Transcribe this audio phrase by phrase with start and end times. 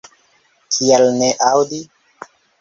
[0.77, 1.83] Kial ne aŭdi?